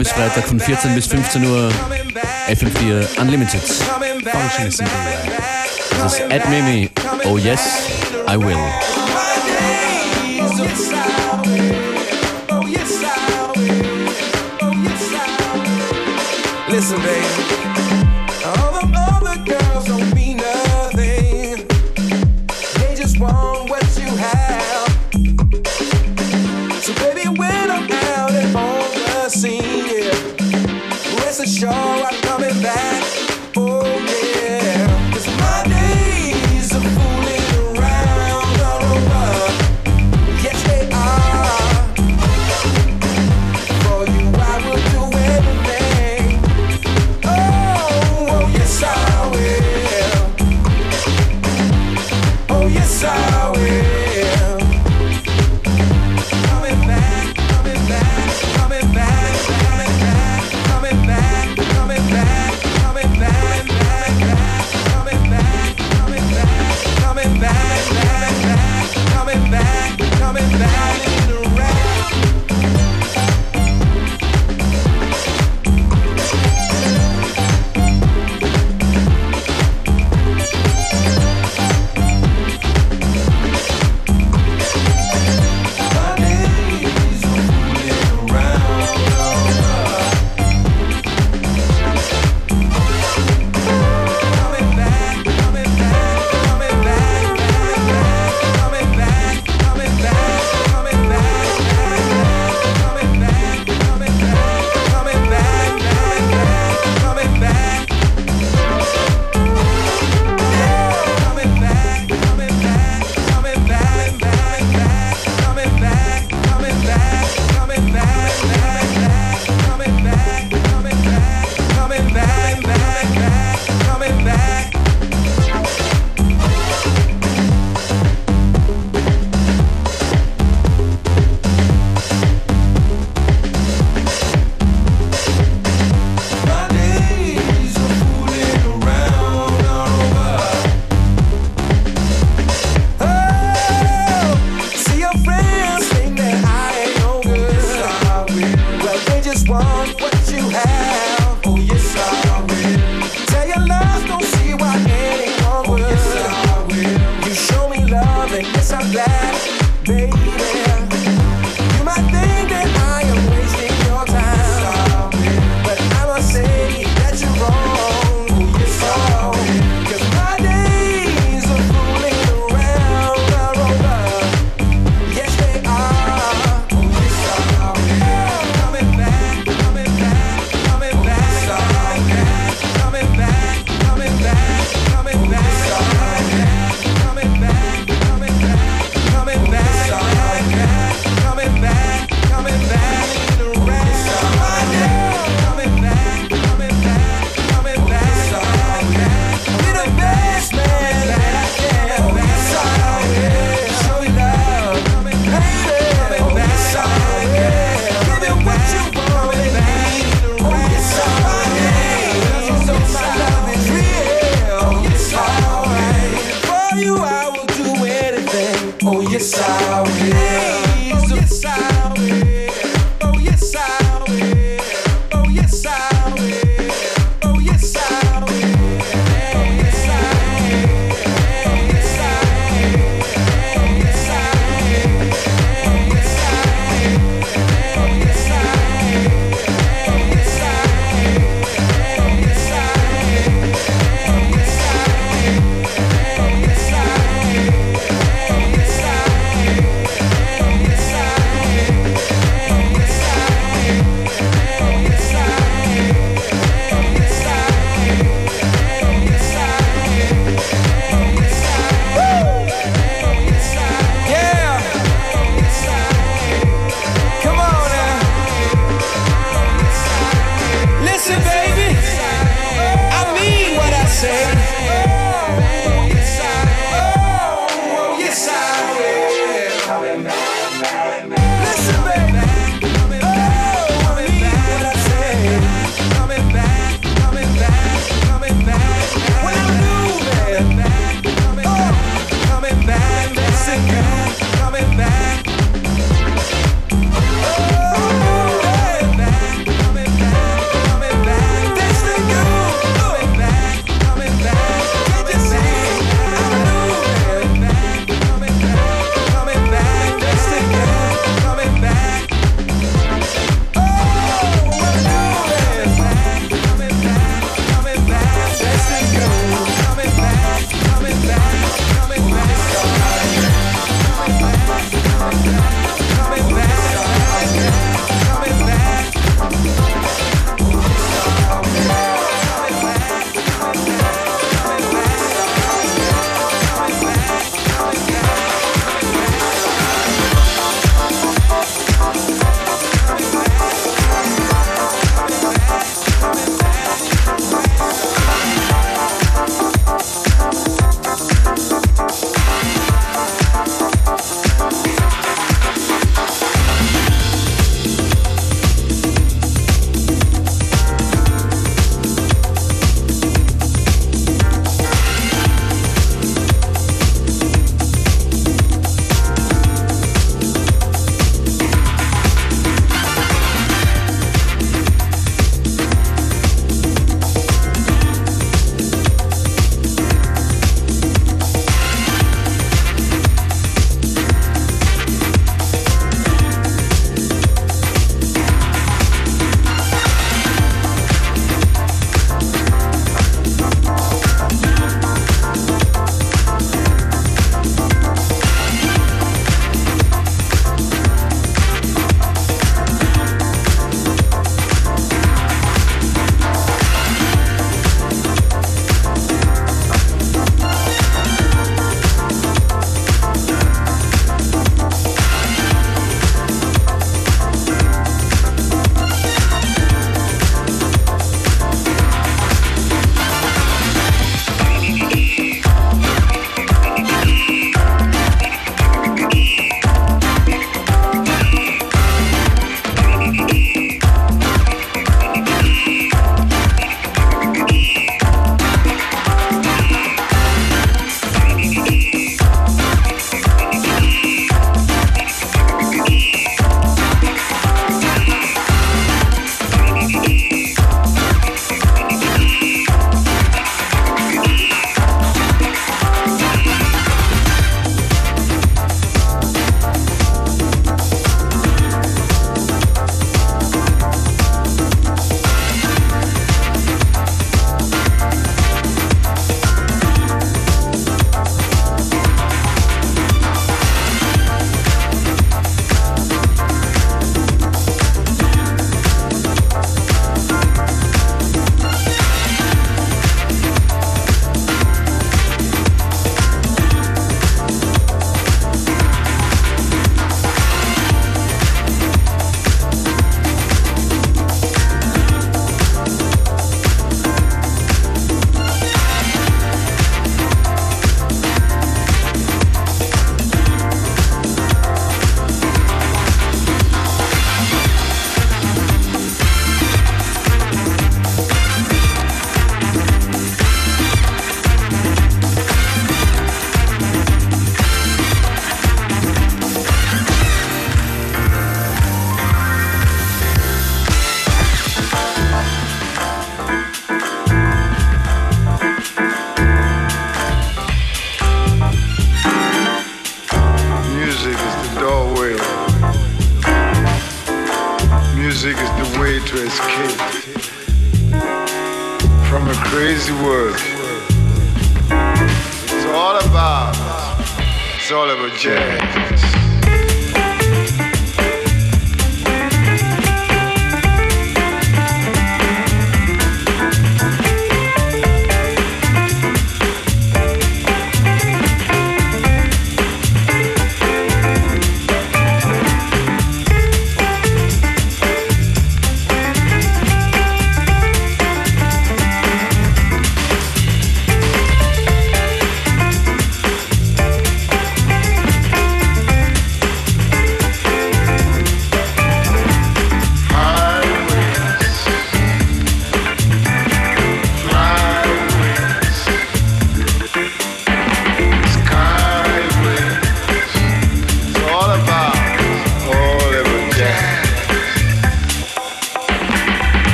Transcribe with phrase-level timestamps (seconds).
[0.00, 1.70] bis Freitag von 14 bis 15 Uhr
[2.48, 3.60] FM4 Unlimited.
[5.98, 6.88] Das ist at Mimi.
[6.96, 7.60] Oh, oh, oh yes,
[8.26, 8.56] I will.
[16.70, 17.49] Listen, baby.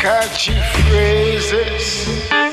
[0.00, 2.49] catchy phrases.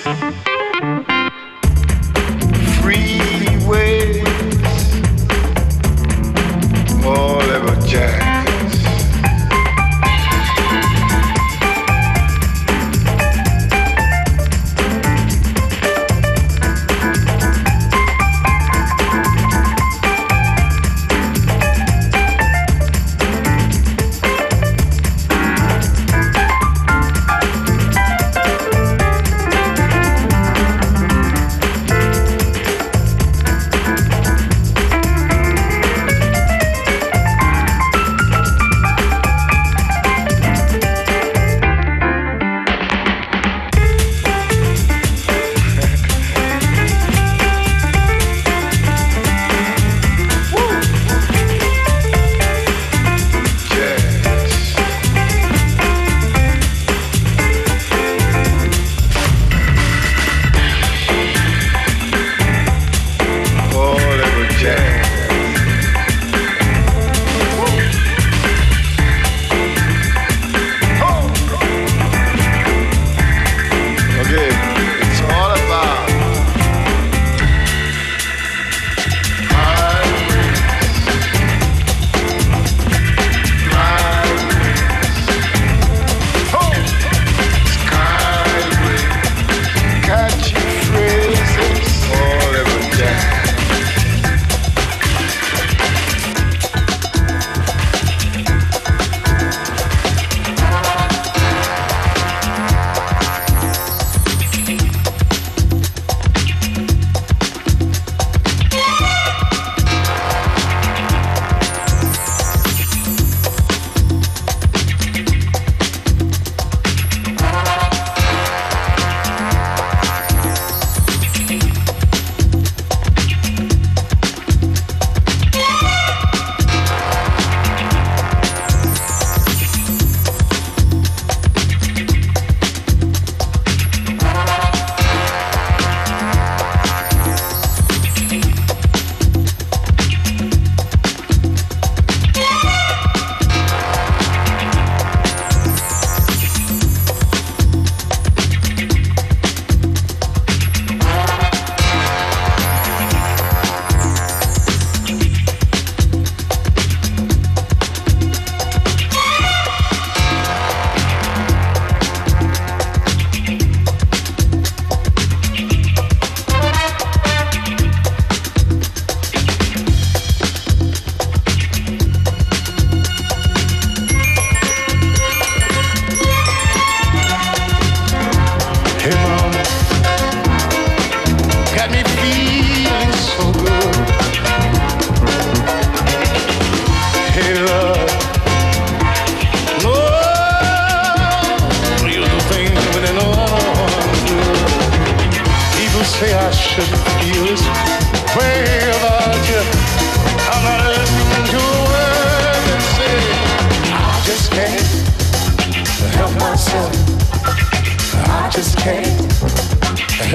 [208.88, 209.06] can't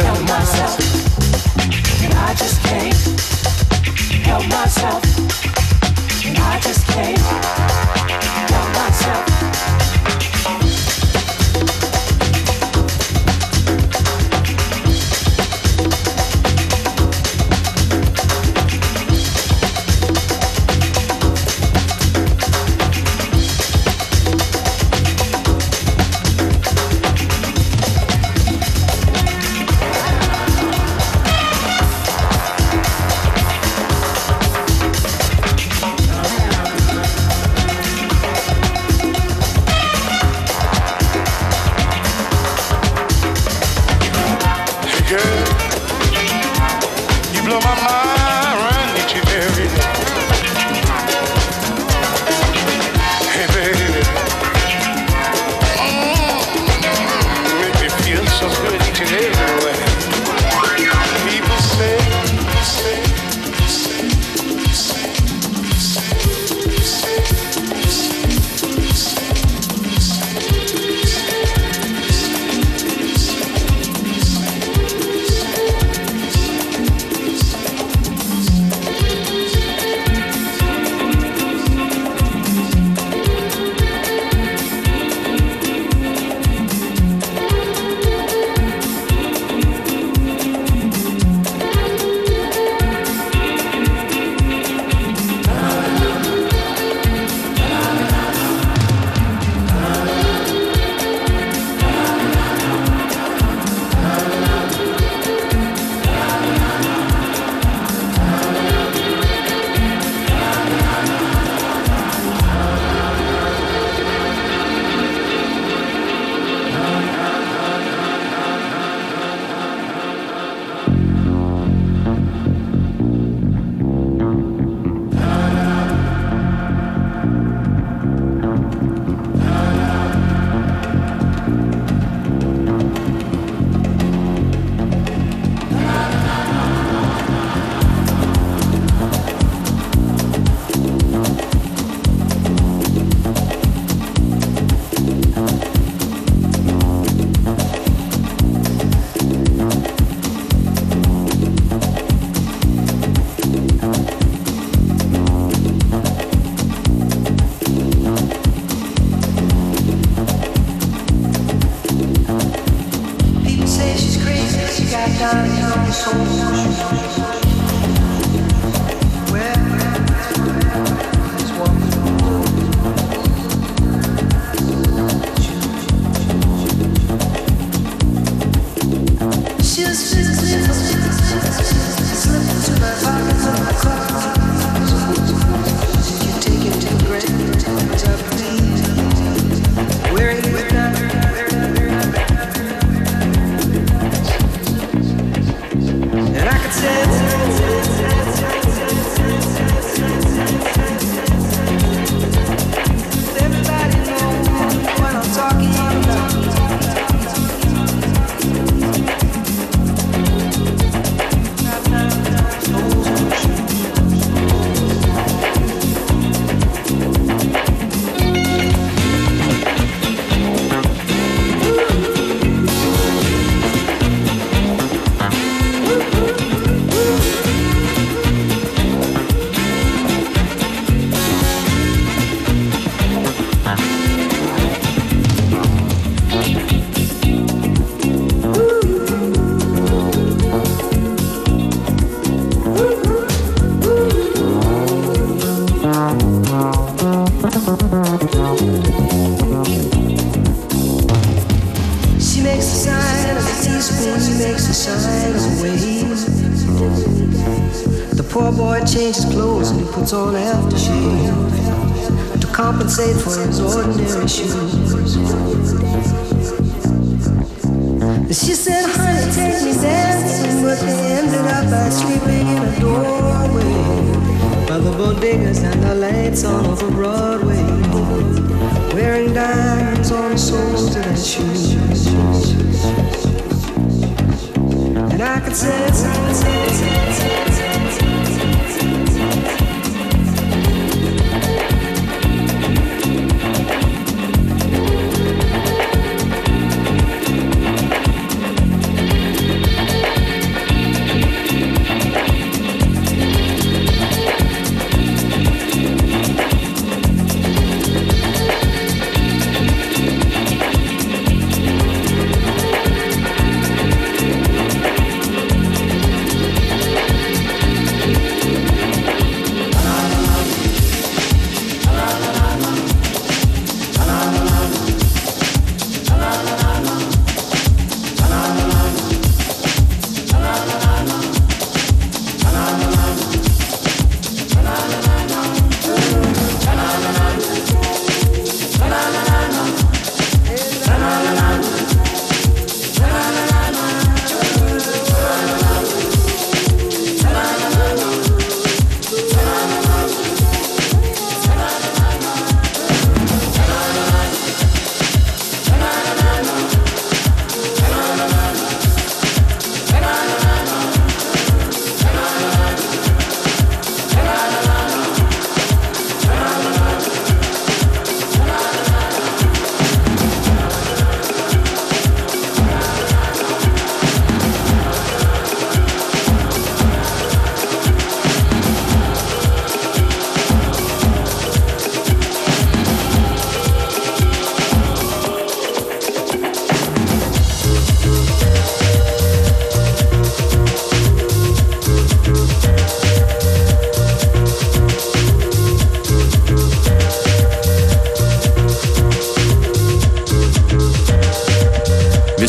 [0.02, 0.76] help myself.
[2.14, 2.94] I just can't
[4.26, 5.11] help myself.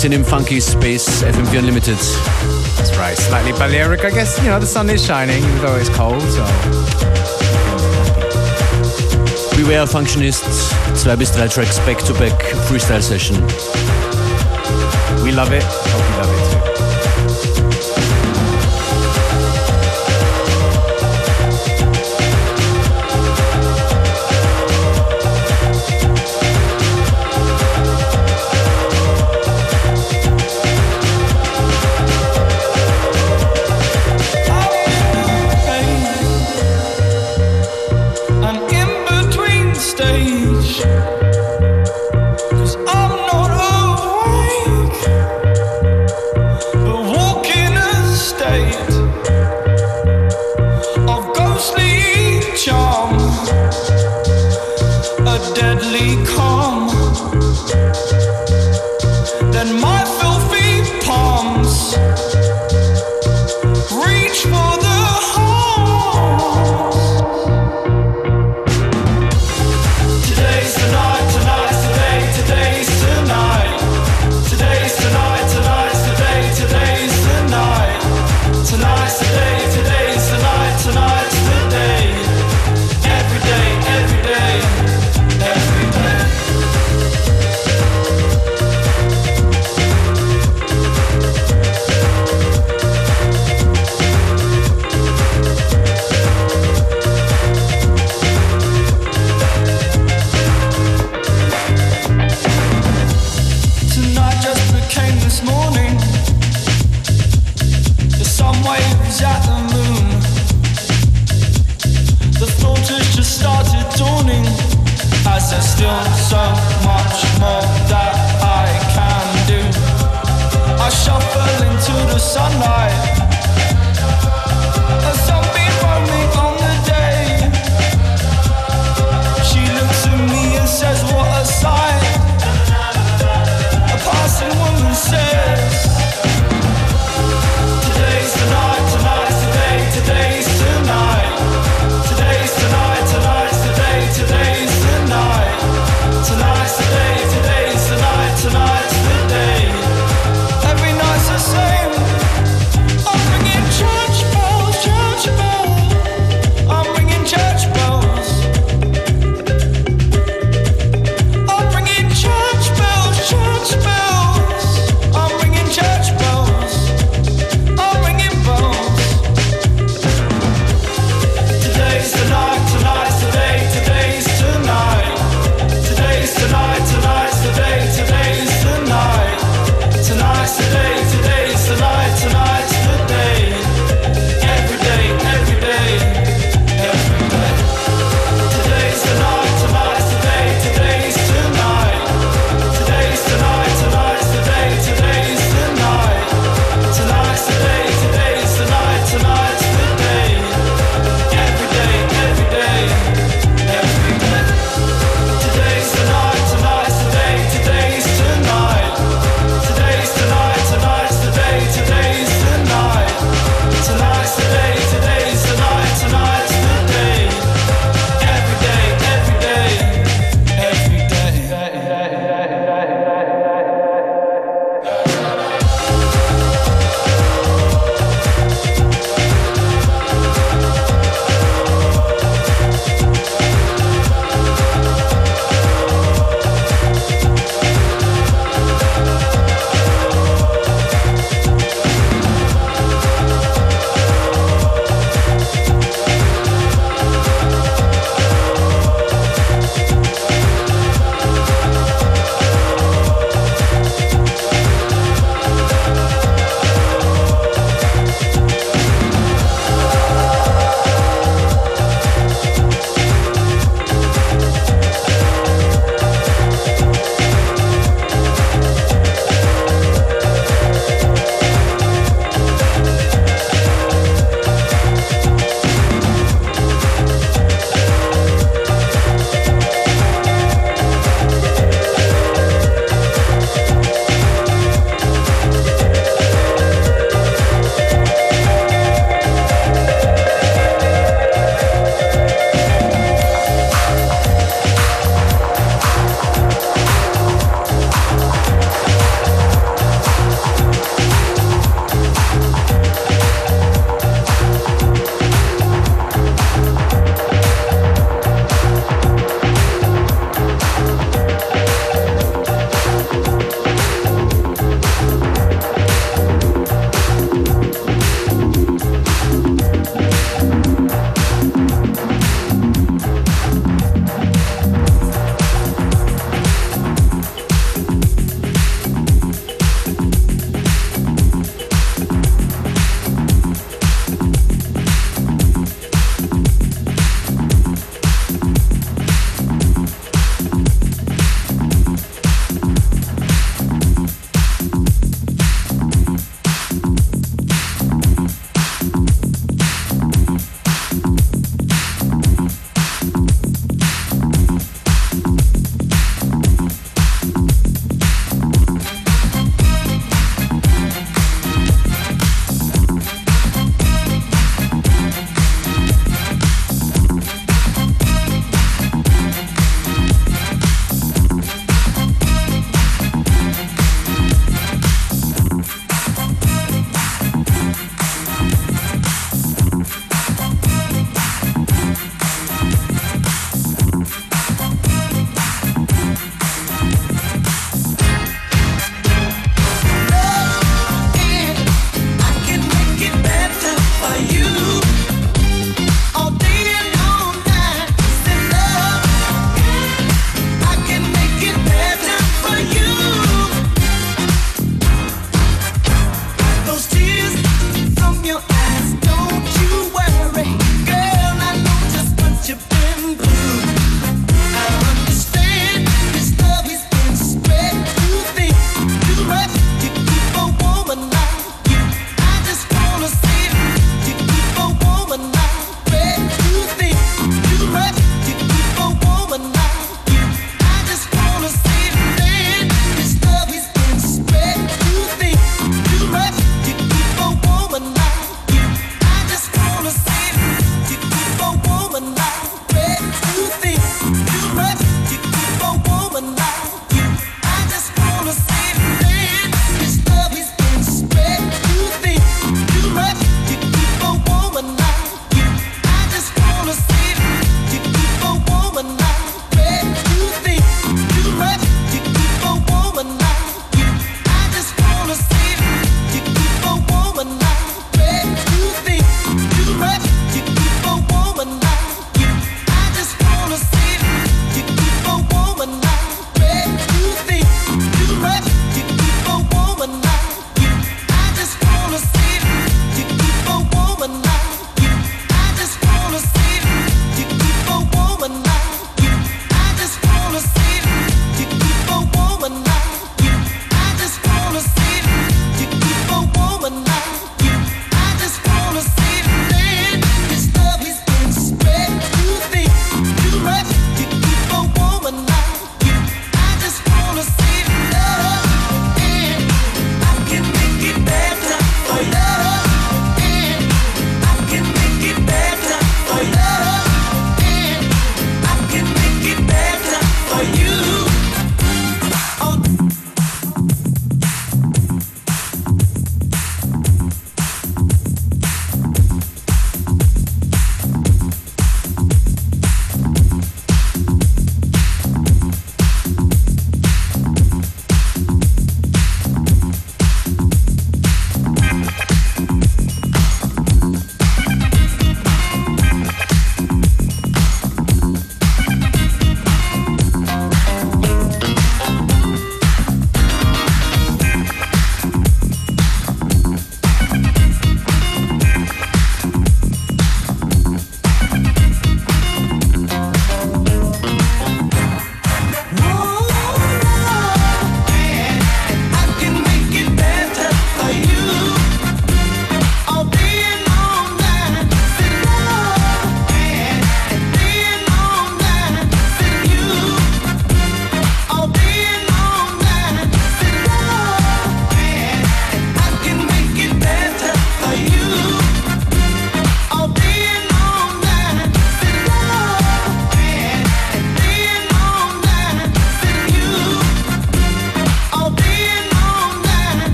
[0.00, 1.98] Sind im Funky Space FM4 Unlimited.
[2.78, 4.02] That's right, slightly Balearic.
[4.02, 6.42] I guess, you know, the sun is shining, even though it's cold, so.
[9.58, 10.44] Beware Functionist,
[10.94, 13.36] zwei bis drei Tracks back-to-back -back Freestyle Session.
[15.22, 15.64] We love it.
[15.64, 16.79] Hope you love it too.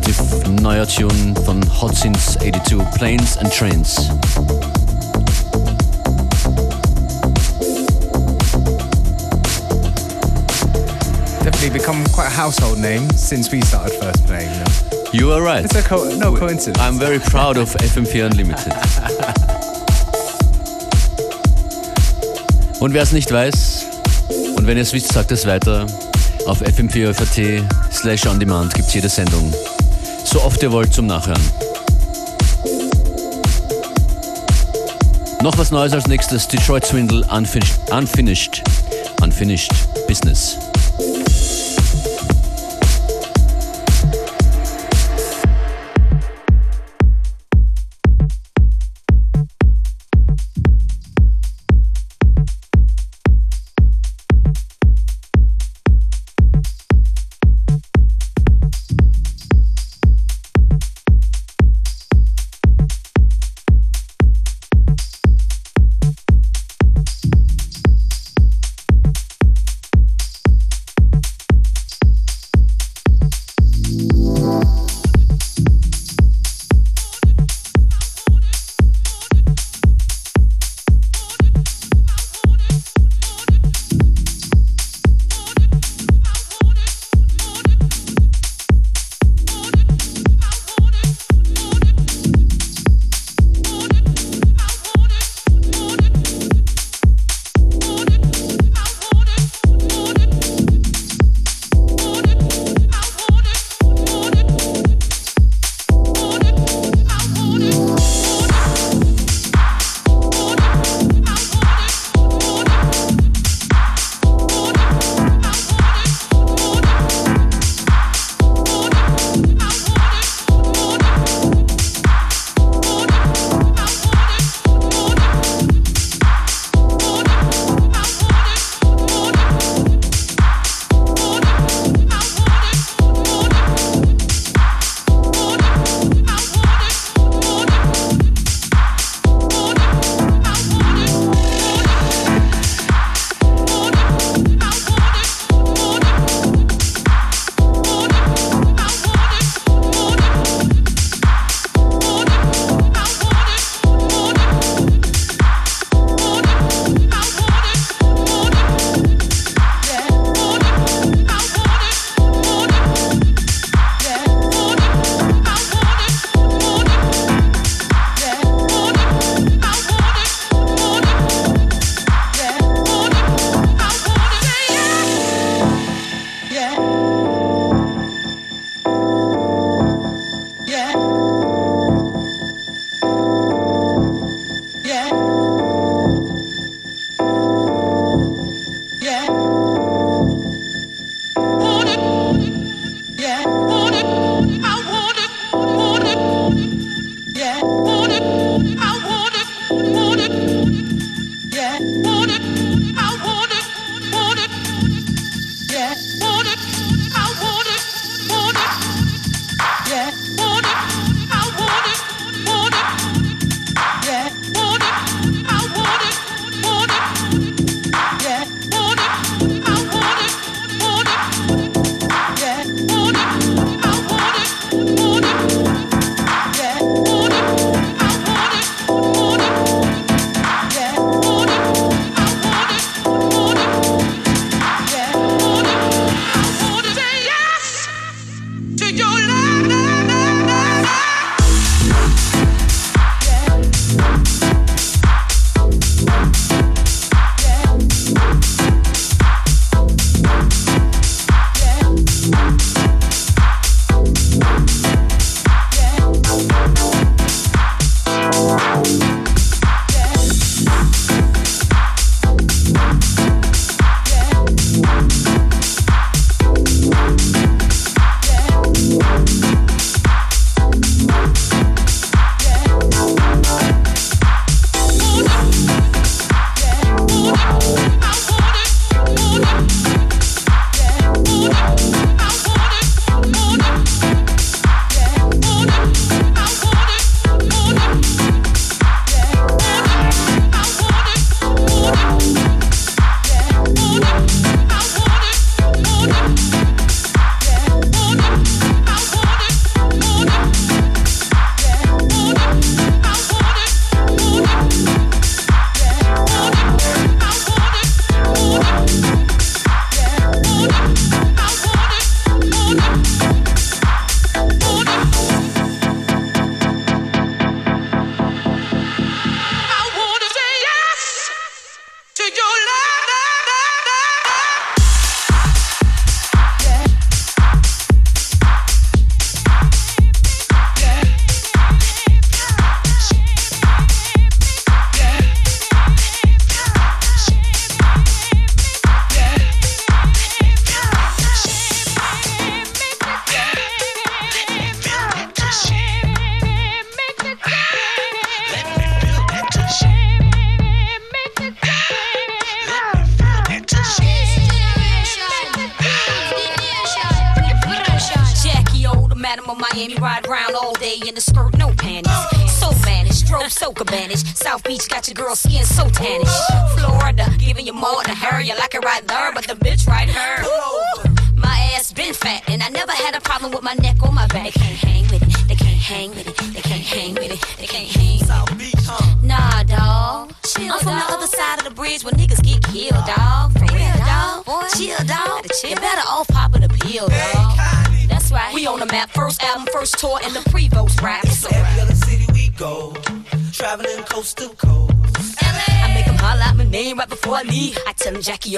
[0.00, 3.96] Tune von Hot Since 82, Planes and Trains.
[11.42, 14.66] Definitely become quite a household name since we started first playing them.
[15.12, 15.64] You are right.
[15.64, 16.78] It's a co no coincidence.
[16.78, 18.72] I'm very proud of FM4 Unlimited.
[22.80, 23.86] Und wer es nicht weiß,
[24.56, 25.86] und wenn ihr es wisst, sagt es weiter.
[26.46, 29.52] Auf fm4.at slash on demand gibt es jede Sendung.
[30.26, 31.40] So oft ihr wollt zum Nachhören.
[35.40, 36.48] Noch was Neues als nächstes.
[36.48, 38.64] Detroit Swindle Unfinished, Unfinished,
[39.22, 39.72] Unfinished
[40.08, 40.58] Business.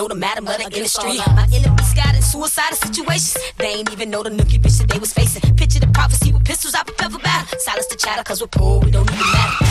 [0.06, 1.16] The madam of the industry.
[1.34, 3.38] My enemies got in suicidal situations.
[3.56, 5.42] They ain't even know the nookie bitch that they was facing.
[5.56, 7.58] Picture the prophecy with pistols out for pepper battle.
[7.58, 9.64] Silence the chatter, cause we're poor, we don't even matter.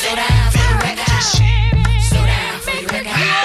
[0.00, 1.22] Slow down for the record.
[1.22, 2.02] Slow down for the record.
[2.02, 3.44] Slow down for the record.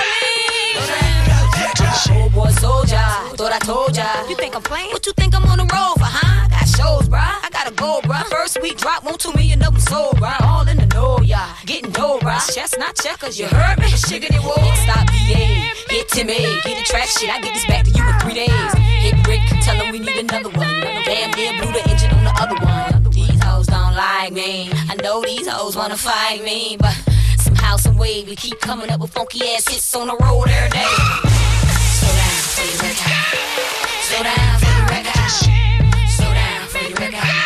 [2.12, 2.96] Oh boy, soldier,
[3.38, 4.06] thought I told ya.
[4.28, 4.92] You think I'm playing?
[4.92, 6.46] What you think I'm on the road for, huh?
[6.46, 7.20] I got shows, bruh.
[7.20, 8.24] I gotta go, bruh.
[8.26, 10.40] First week drop, want two million of them sold, bruh.
[10.42, 11.54] All in the know, yeah.
[12.00, 12.40] Dough, bruh.
[12.56, 13.88] Chestnut checkers, you heard me?
[13.92, 14.56] Shiggity whoa.
[14.88, 17.30] Stop VA, hit Timmy, get the track shit.
[17.30, 18.72] I get this back to you in three days.
[19.04, 20.80] Hit Rick, tell him we need another one.
[21.04, 23.12] Damn near blew the engine on the other one.
[23.12, 24.72] These hoes don't like me.
[24.88, 26.96] I know these hoes wanna fight me, but
[27.38, 30.70] somehow, some way, we keep coming up with funky ass hits on the road every
[30.70, 30.96] day.
[32.00, 33.20] Slow down for the record.
[34.08, 35.32] Slow down for the record.
[36.08, 37.39] Slow down for the record.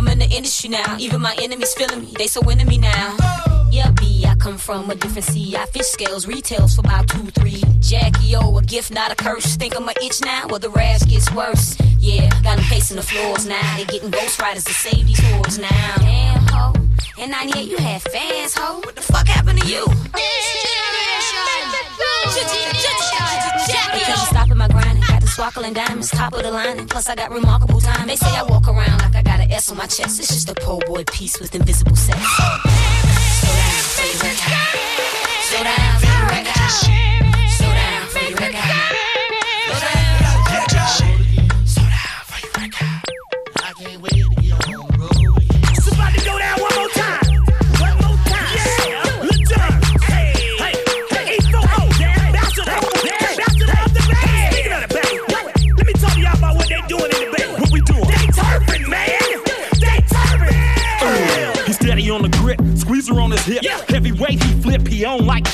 [0.00, 0.96] I'm in the industry now.
[0.98, 2.14] Even my enemies feeling me.
[2.16, 3.18] They so into me now.
[3.70, 5.54] Yeah, B, I come from a different sea.
[5.54, 7.62] I fish scales, retails for about two, three.
[7.80, 9.56] Jackie O, a gift, not a curse.
[9.56, 11.76] Think I'm a itch now, or the rash gets worse.
[11.98, 13.76] Yeah, got them pacing the floors now.
[13.76, 15.94] They getting ghost riders to save these whores now.
[15.98, 16.72] Damn, ho.
[17.22, 18.78] In 98, you had fans, ho.
[18.78, 19.84] What the fuck happened to you?
[19.84, 20.32] Because
[24.24, 24.30] you
[25.30, 28.06] sparkling diamonds, top of the line, plus I got remarkable time.
[28.06, 30.18] They say I walk around like I got an S on my chest.
[30.18, 32.18] It's just a po' boy piece with invisible sex.
[32.18, 32.44] Slow
[33.64, 34.80] down record.
[35.48, 36.99] Slow down for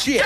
[0.07, 0.23] shit.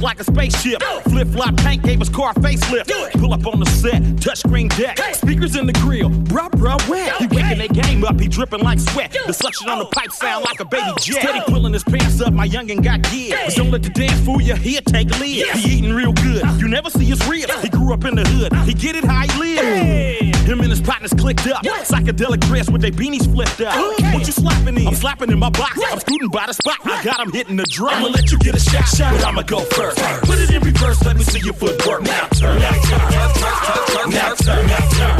[0.00, 0.82] goes look like a spaceship.
[1.04, 2.86] Flip flop tank gave us car facelift.
[2.86, 3.12] Do it.
[3.12, 4.98] Pull up on the set, touchscreen deck.
[5.14, 7.16] Speakers in the grill, bruh, bruh, wet.
[7.16, 9.16] He waking that game up, he dripping like sweat.
[9.26, 9.90] The suction on the oh.
[9.92, 10.96] pipe sound like a baby oh.
[10.98, 11.22] jet.
[11.22, 13.54] Steady pulling his pants up, my youngin' got gears.
[13.54, 15.46] Don't let the dance fool you, he'll take a lid.
[15.56, 17.62] He eating real good, you never see his ribs.
[17.62, 20.36] He grew up in the hood, he get it how he live.
[20.46, 21.62] Him and his partners clicked up.
[21.62, 23.74] Psychedelic dress with their beanies flipped up.
[24.14, 24.86] What you slapping in?
[24.86, 25.78] I'm slapping in my box.
[25.86, 26.78] I'm scooting by the spot.
[26.84, 27.94] I got him hitting the drum.
[27.94, 29.89] I'ma let you get a shot, but I'ma go first.
[29.96, 32.02] Put it in reverse, let me see your footwork.
[32.02, 35.10] Now turn, now turn, now turn, now turn.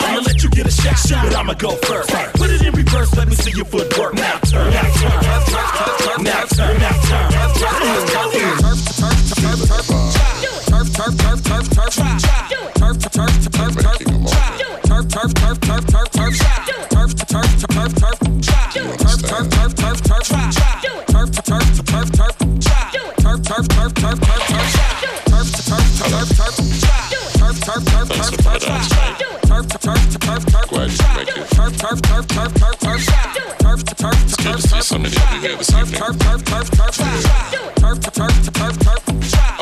[0.00, 2.10] I'ma let you get a shot, but I'ma go first.
[2.34, 4.14] Put it in reverse, let me see your footwork.
[4.14, 7.38] Now turn, now turn, now turn, now turn.
[30.78, 31.44] Glad you make it.
[34.24, 36.00] It's good to see so many of you here this evening.
[36.00, 36.06] I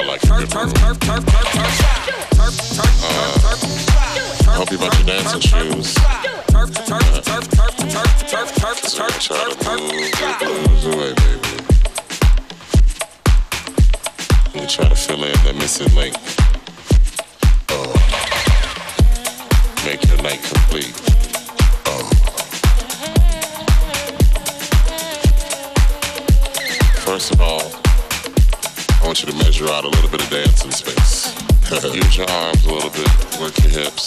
[0.06, 0.72] like your good room.
[4.38, 5.94] I hope you brought your dancing shoes.
[5.94, 6.06] So
[9.02, 10.65] I can try to move the blues away, baby.
[15.66, 16.14] Missing link.
[17.70, 17.92] Oh.
[19.84, 20.94] Make your night complete.
[21.86, 22.06] Oh.
[27.04, 27.62] First of all,
[29.02, 31.34] I want you to measure out a little bit of dancing space.
[31.92, 33.10] Use your arms a little bit,
[33.40, 34.06] work your hips,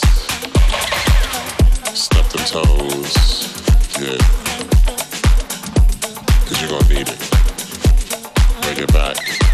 [1.93, 3.51] step them toes.
[3.99, 4.21] Good.
[6.47, 7.19] Cause you're gonna need it.
[8.61, 9.48] Bring it back.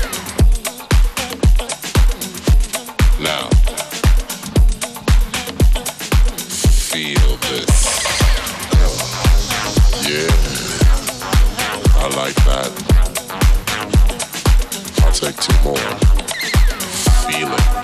[15.25, 15.75] sexy more.
[17.25, 17.75] Feel it.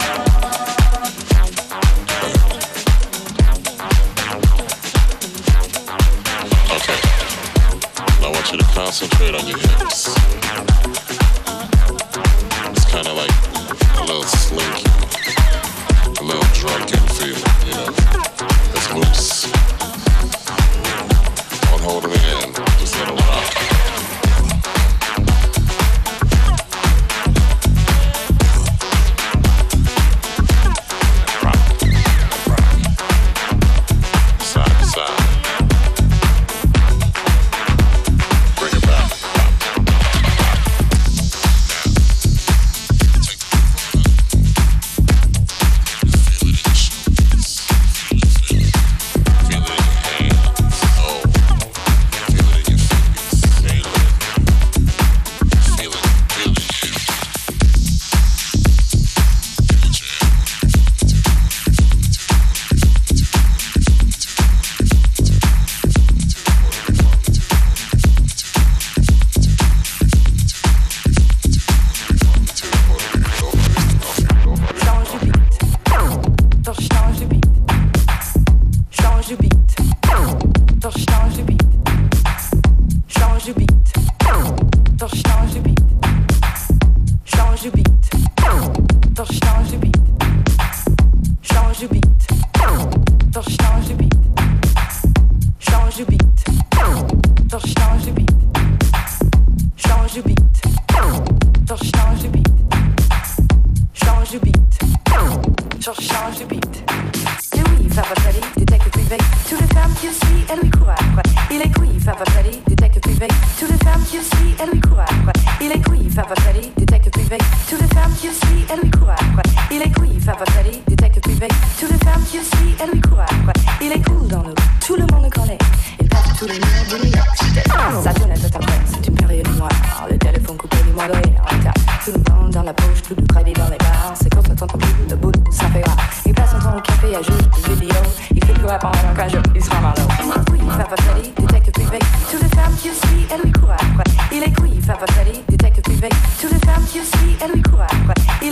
[8.74, 10.71] concentrate on your hips.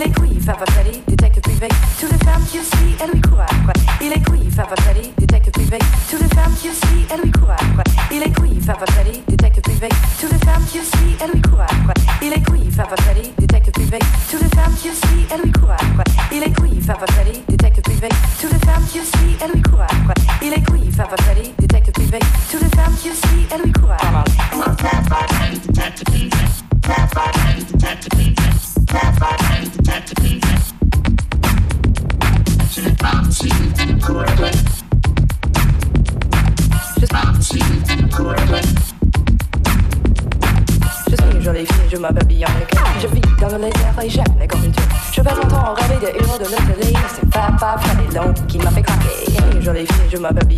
[0.00, 1.68] Il est qui, Fafa Freddy, détective privé.
[2.00, 3.44] Toutes les femmes qu'il suit, elle lui court.
[4.00, 5.78] Il est qui, Fafa Freddy, détective privé.
[6.10, 7.54] Toutes les femmes qu'il suit, elle lui court.
[8.10, 9.88] Il est qui, Fafa Freddy, détective privé.
[10.18, 11.66] Toutes les femmes qu'il suit, elle lui court
[50.12, 50.49] your mother.